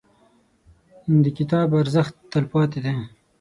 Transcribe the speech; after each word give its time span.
•د 1.23 1.25
کتاب 1.37 1.69
ارزښت، 1.81 2.13
تلپاتې 2.31 2.79
دی. 2.85 2.95